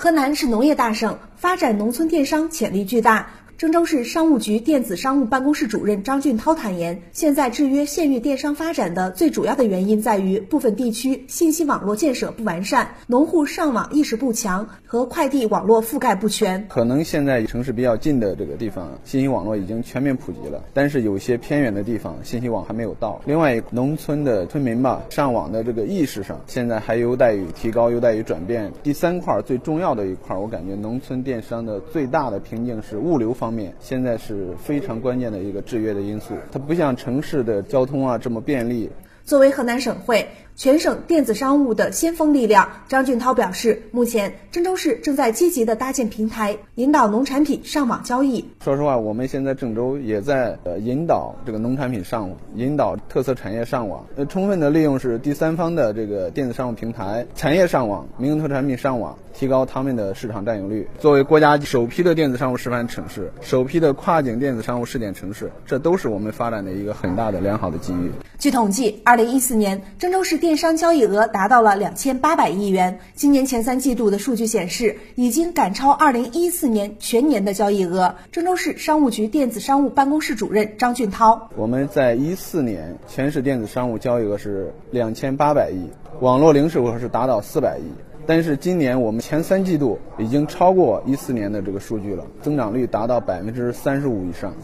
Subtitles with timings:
[0.00, 3.30] 河南是农业大省，发展农村电商潜力巨大。
[3.58, 16.68] 郑州市商务局电子商务办公室主任张俊涛坦言，现在制约县域电商发展的最主要的原因在于部分地区信息网络建设不完善，农户上网意识不强和快递网络覆盖不全。
[16.68, 23.20] 可能现在城市比较近的这个地方，信息网络已经全面普及了，但是有些偏远的地方，信息网还没有到。
[23.24, 28.72] 另外，农村的村民吧，上网的这个意识上，现在还有待于提高，有待于转变。
[28.84, 33.47] 第三块最重要的一块，我感觉农村电商的最大的瓶颈是物流方。
[33.48, 38.90] 方面现在是非常关键的一个制约的因素，它不像城市的交通啊这么便利。
[39.24, 40.28] 作为河南省会。
[40.58, 48.44] 全省电子商务的先锋力量，张俊涛表示，目前郑州市正在积极的搭建平台，引导农产品上网交易。
[48.64, 60.88] 说实话，我们现在郑州也在呃引导这个农产品上网，引导特色产业上网，呃，充分的利用是第三方的这个电子商务平台，产业上网，民营特产品上网，提高他们的市场占有率。
[60.98, 68.10] 作为国家首批的电子商务示范城市，首批的跨境电子商务试点城市，这都是我们发展的一个很大的良好的机遇。
[68.40, 73.00] 据统计，二零一四年郑州市电电商交易额达到了两千八百亿元。
[73.14, 78.14] 今年前三季度的数据显示，已经赶超二零一四年全年的交易额。
[78.32, 85.86] 郑州市商务局电子商务办公室主任张俊涛：我们在一四年全市电子商务交易额是两千八百亿，
[86.22, 87.82] 网络零售额是达到四百亿。
[88.26, 94.54] 但是今年我们前三季度已经超过一四年的这个数据了，增长率达到百分之三十五以上。